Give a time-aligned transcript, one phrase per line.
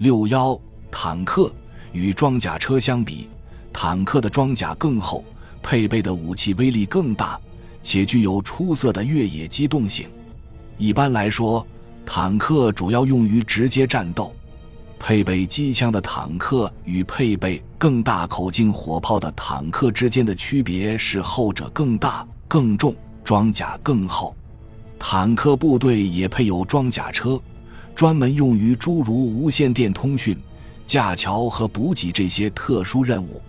[0.00, 0.58] 六幺
[0.90, 1.52] 坦克
[1.92, 3.28] 与装甲车相比，
[3.70, 5.22] 坦克的装甲更厚，
[5.62, 7.38] 配备的武器威力更大，
[7.82, 10.08] 且具有出色的越野机动性。
[10.78, 11.66] 一般来说，
[12.06, 14.34] 坦克主要用于直接战斗。
[14.98, 24.34] 配备机枪的坦克与配备更大口径火炮的坦克之间的区别是，后者更大、更重，装甲更厚。
[24.98, 27.38] 坦克部队也配有装甲车，
[28.00, 30.34] 专门用于诸如无线电通讯、
[30.86, 33.42] 架桥和补给这些特殊任务。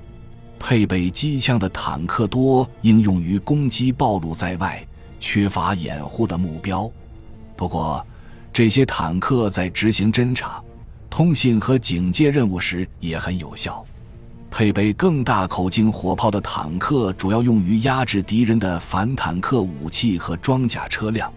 [0.59, 4.85] 配备机枪的坦克多应用于攻击暴露在外、
[5.21, 6.91] 缺乏掩护的目标。
[7.55, 8.05] 不过，
[8.51, 10.61] 这些坦克在执行侦察。
[11.09, 13.81] 通信和警戒任务时也很有效。
[14.49, 21.31] 配备更大口径火炮的坦克主要用于压制敌人的反坦克武器和装甲车辆，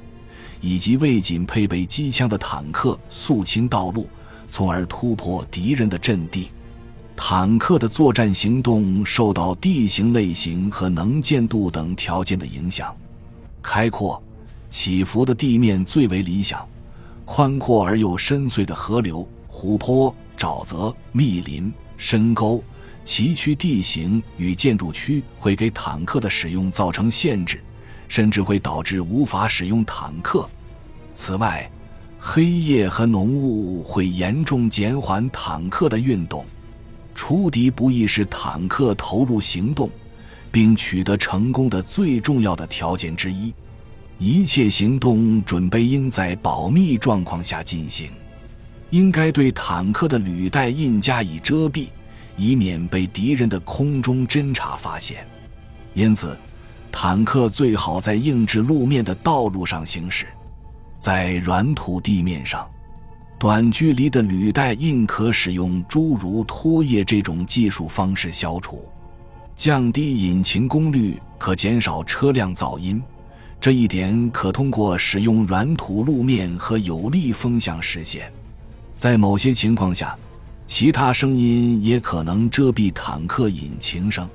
[0.64, 4.08] 以及为仅配备机枪的坦克肃清道路，
[4.48, 6.48] 从而突破敌人的阵地。
[7.14, 12.96] 坦克的作战行动受到地形类型和能见度等条件的影响，
[13.60, 14.20] 开阔、
[14.70, 16.66] 起伏的地面最为理想，
[17.26, 19.28] 宽阔而又深邃的河流。
[19.46, 22.64] 湖泊、沼泽、密林、深沟、
[23.04, 27.62] 崎岖地形与建筑区会给坦克的使用造成限制，
[28.08, 30.48] 甚至会导致无法使用坦克。
[31.14, 31.70] 此外，
[32.18, 36.44] 黑夜和浓雾会严重减缓坦克的运动。
[37.14, 39.88] 出敌不意是坦克投入行动
[40.50, 43.54] 并取得成功的最重要的条件之一。
[44.18, 48.10] 一切行动准备应在保密状况下进行。
[48.90, 51.86] 应该对坦克的履带印加以遮蔽，
[52.36, 55.24] 以免被敌人的空中侦察发现。
[55.94, 56.36] 因此，
[56.90, 60.26] 坦克最好在硬质路面的道路上行驶。
[61.04, 62.66] 在软土地面上，
[63.38, 68.88] 短距离的履带印可使用诸如拖曳这种技术方式消除，
[69.54, 73.02] 降低引擎功率，可减少车辆噪音。
[73.60, 78.32] 这一点可通过使用软土路面和有利风向实现。
[78.96, 80.16] 在某些情况下，
[80.66, 84.26] 其他声音也可能遮蔽坦克引擎声。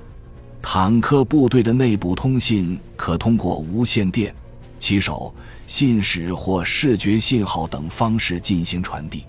[0.62, 4.32] 坦克部队的内部通信可通过无线电、
[4.80, 5.34] 骑手、
[5.68, 9.26] 信使或视觉信号等方式进行传递。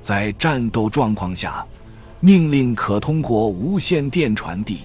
[0.00, 1.64] 在战斗状况下，
[2.20, 4.80] 命令可通过无线电传递。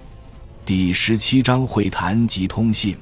[0.66, 2.96] 第十七章会谈及通信。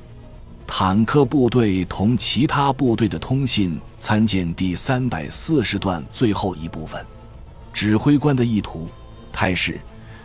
[0.65, 7.05] 坦克部队同其他部队的通信，参见第三百四十段最后一部分。
[7.71, 8.87] 指挥官的意图、
[9.31, 9.79] 态势、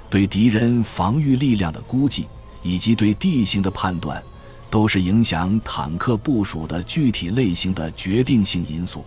[0.08, 2.28] 对敌人防御力量的估计，
[2.62, 4.22] 以及对地形的判断，
[4.70, 9.04] 都是影响坦克部署的具体类型的决定性因素。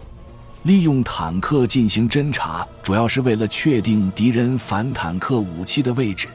[0.64, 6.28] 利用坦克进行侦察，主要是为了确定敌人反坦克武器的位置，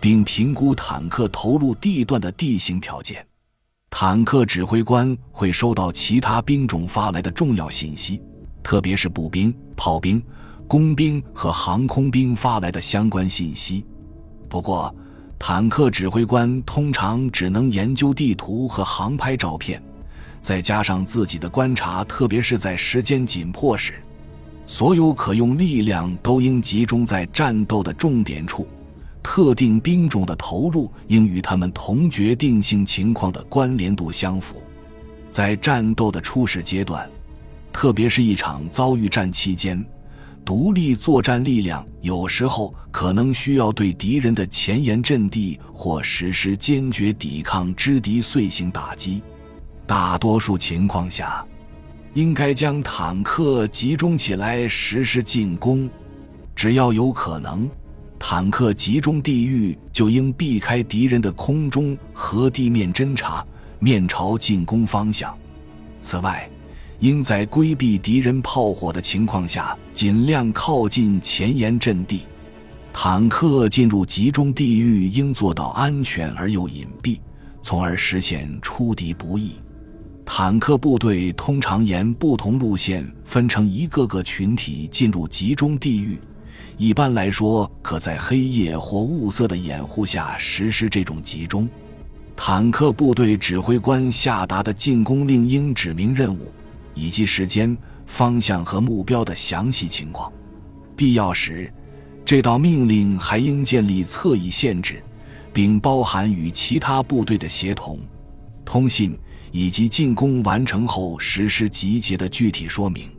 [0.00, 3.24] 并评估坦克投入地段的地形条件。
[3.88, 8.20] 坦克指挥官会收到其他兵种发来的重要信息，
[8.62, 10.20] 特别是步兵、炮兵、
[10.66, 13.84] 工兵和航空兵发来的相关信息。
[14.48, 14.92] 不过，
[15.44, 19.82] 坦克指挥官通常只能研究地图和航拍照片，
[20.40, 23.94] 再加上自己的观察，特别是在时间紧迫时，
[24.68, 28.68] 所有可用力量都应集中在战斗的重点处。
[29.20, 34.62] 特定兵种的投入应与他们同决定性情况的关联度相符。
[35.28, 37.10] 在战斗的初始阶段，
[37.72, 39.84] 特别是一场遭遇战期间，
[40.44, 49.22] 独立作战力量有时候可能需要对敌人的前沿阵地或实施坚决抵抗之敌碎行打击。
[49.86, 51.44] 大多数情况下，
[52.14, 55.88] 应该将坦克集中起来实施进攻，
[56.54, 57.68] 只要有可能。
[58.18, 63.44] 坦克集中地域就应避开敌人的空中和地面侦察，
[63.80, 65.36] 面朝进攻方向。
[66.00, 66.48] 此外，
[67.02, 72.20] 应在规避敌人炮火的情况下，尽量靠近前沿阵地。
[72.92, 77.18] 坦克进入集中地域应做到安全而又隐蔽，
[77.60, 79.54] 从而实现出敌不意。
[80.24, 86.16] 坦克部队通常沿不同路线分成一个个群体进入集中地域。
[86.76, 91.68] 一般来说，可在黑夜或雾色的掩护下实施这种集中。
[92.36, 96.52] 坦克部队指挥官下达的进攻令应指明任务，
[96.94, 100.32] 以及时间、方向和目标的详细情况。
[100.96, 101.72] 必要时，
[102.24, 105.02] 这道命令还应建立侧翼限制，
[105.52, 107.98] 并包含与其他部队的协同、
[108.64, 109.18] 通信
[109.50, 113.10] 以及进攻完成后实施集结的具体说明。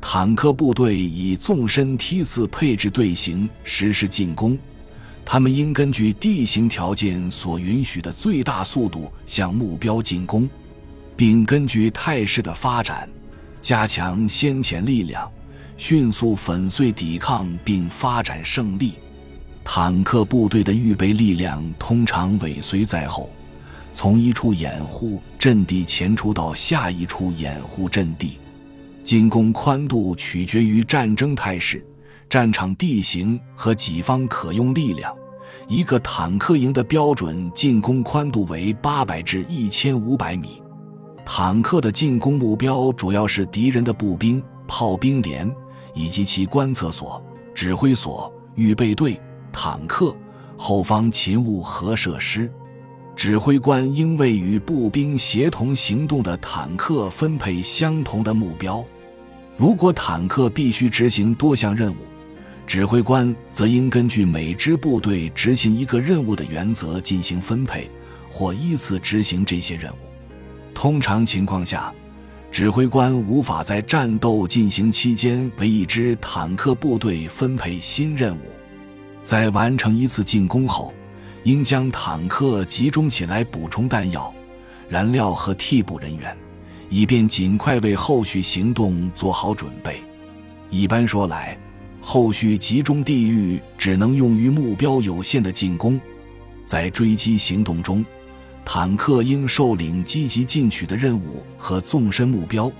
[0.00, 4.58] 坦克部队以纵深梯次配置队形实施进攻，
[5.24, 10.50] 他们应根据地形条件所允许的最大速度向目标进攻，
[11.22, 13.08] 并根据态势的发展，
[13.60, 15.30] 加强先前力量，
[15.76, 18.94] 迅速粉碎抵抗并发展胜利。
[19.62, 23.30] 坦克部队的预备力量通常尾随在后，
[23.94, 28.40] 从一处掩护阵地前出到下一处掩护阵地。
[29.04, 31.86] 进攻宽度取决于战争态势、
[32.28, 35.14] 战场地形和己方可用力量。
[35.68, 40.60] 一个坦克营的标准进攻宽度为八百至一千五百米。
[41.24, 45.50] 坦克的进攻目标主要是敌人的步兵、炮兵连
[45.94, 47.24] 以及其观测所、
[47.54, 49.18] 指挥所、预备队、
[49.52, 50.14] 坦克、
[50.56, 52.50] 后方勤务和设施。
[53.14, 58.84] 指挥官应为与步兵协同行动的坦克分配相同的目标。
[59.56, 61.96] 如果坦克必须执行多项任务，
[62.66, 67.88] 指挥官则应根据每支部队执行一个任务的原则进行分配，
[68.30, 70.11] 或依次执行这些任务。
[70.74, 71.92] 通常情况下，
[72.50, 78.40] 指挥官无法在战斗进行期间为一支坦克部队分配新任务。
[79.22, 80.92] 在完成一次进攻后，
[81.44, 84.32] 应将坦克集中起来补充弹药、
[84.88, 86.36] 燃料和替补人员，
[86.88, 90.02] 以便尽快为后续行动做好准备。
[90.70, 91.56] 一般说来，
[92.00, 96.00] 后续集中地域只能用于目标有限的进攻。
[96.64, 98.04] 在追击行动中，
[98.64, 102.70] 坦克应受领积极进取的任务和纵深目标，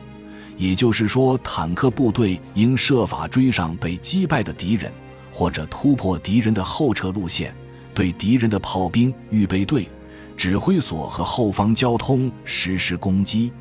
[0.57, 4.93] 也就是说，坦克部队应设法追上被击败的敌人，
[5.31, 7.55] 或者突破敌人的后撤路线。
[7.95, 9.87] 对敌人的炮兵、预备队、
[10.35, 13.53] 指挥所和后方交通实施攻击。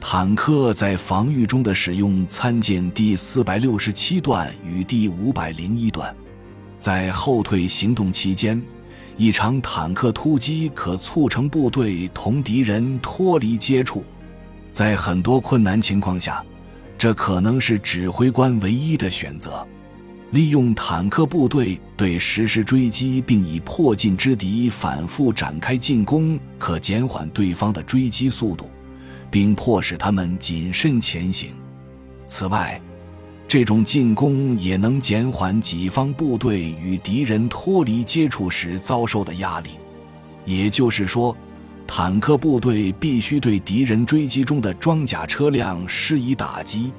[0.00, 6.14] 坦克在防御中的使用参见第四百六十七段与第五百零一段。
[6.78, 8.62] 在后退行动期间，
[9.16, 14.04] 一场坦克突击可促成部队同敌人脱离接触。
[14.72, 16.44] 在很多困难情况下，
[16.98, 19.66] 这可能是指挥官唯一的选择。
[20.32, 28.68] 利用坦克部队对实施追击，并以迫近之敌反复展开进攻，可减缓对方的追击速度，
[29.30, 31.50] 并迫使他们谨慎前行。
[32.26, 32.80] 此外，
[33.54, 39.70] 这种进攻也能减缓己方部队与敌人脱离接触时遭受的压力。
[40.44, 41.36] 也就是说，
[41.86, 46.92] 坦克部队必须对敌人追击中的装甲车辆施以打击。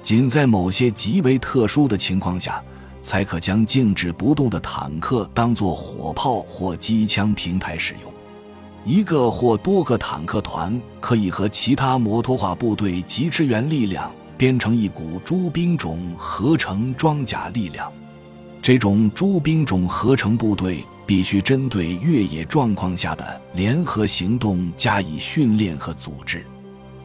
[0.00, 2.62] 仅在某些极为特殊的情况下，
[3.02, 8.12] 才可将静止不动的坦克当作火炮或机枪平台使用。
[8.84, 17.92] 一个或多个坦克团可以和其他摩托化部队及支援力量编成一股诸兵种合成装甲力量。
[18.62, 26.44] 这种诸兵种合成部队必须针对越野状况下的联合行动加以训练和组织。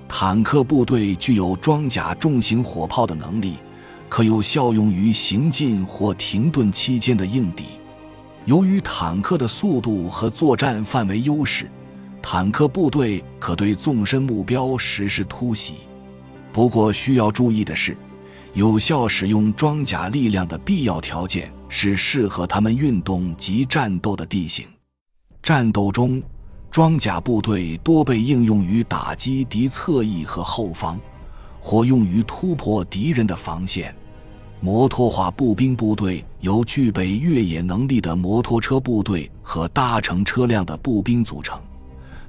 [0.07, 3.55] 坦克部队具有装甲重型火炮的能力，
[4.07, 7.63] 可有效用于行进或停顿期间的应敌。
[8.45, 11.67] 由于坦克的速度和作战范围优势，
[12.21, 15.75] 坦克部队可对纵深目标实施突袭。
[16.53, 17.97] 不过需要注意的是，
[18.53, 24.65] 有效使用装甲力量的必要条件是适合他们运动及战斗的地形。
[25.41, 26.23] 战斗中。
[26.73, 30.99] 装甲部队多被应用于打击敌侧翼和后方，
[31.59, 33.95] 或用于突破敌人的防线。
[34.59, 41.61] 摩托化步兵部队由具备越野能力的摩托车部队和搭乘车辆的步兵组成，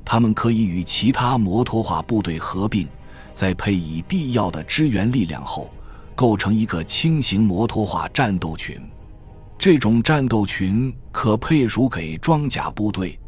[0.05, 2.87] 他们可以与其他摩托化部队合并，
[3.35, 5.71] 在配以必要的支援力量后，
[6.15, 8.81] 构成一个轻型摩托化战斗群。
[9.59, 13.19] 这种战斗群可配属给装甲部队。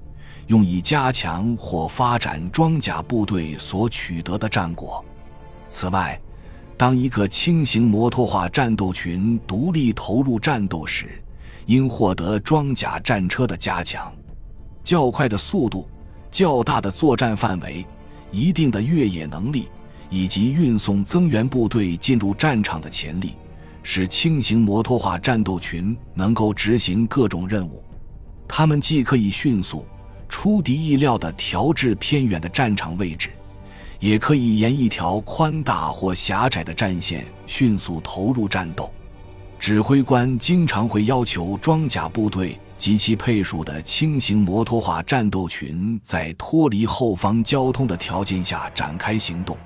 [0.46, 5.04] 用以加强或发展装甲部队所取得的战果。
[5.68, 6.16] 此外，
[6.76, 11.20] 当一个轻型摩托化战斗群独立投入战斗时，
[11.66, 14.12] 应获得装甲战车的加强。
[14.84, 15.88] 较快的速度、
[16.30, 17.84] 较大的作战范围、
[18.30, 19.68] 一定的越野能力
[20.10, 23.34] 以及运送增援部队进入战场的潜力，
[23.82, 27.82] 使轻型摩托化战斗群能够执行各种任务。
[28.48, 29.86] 他们既可以迅速。
[30.28, 33.30] 出敌意料地调制偏远的战场位置，
[34.00, 38.92] 也可以沿一条宽大或狭窄的战线迅速投入战斗。
[39.56, 49.56] 指挥官经常会要求装甲部队及其配属的轻型摩托化战斗群在脱离后方交通的条件下展开行动。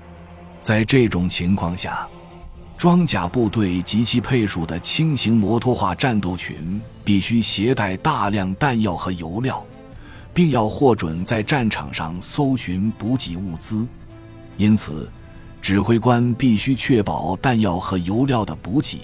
[0.61, 2.07] 在这种情况下，
[2.77, 9.65] 装甲部队及其配属的轻型摩托化战斗群必须携带大量弹药和油料，
[10.33, 13.85] 并要获准在战场上搜寻补给物资。
[14.55, 15.09] 因此，
[15.63, 18.99] 指挥官必须确保弹药和油料的补给，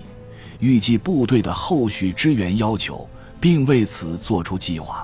[0.60, 3.10] 预计部队的后续支援要求，
[3.42, 5.04] 并为此做出计划。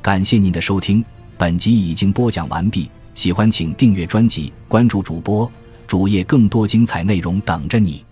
[0.00, 1.04] 感谢您的收听，
[1.36, 2.88] 本集已经播讲完毕。
[3.14, 5.50] 喜欢请订阅专辑，关注主播
[5.86, 8.04] 主页，更多精彩内容等着你。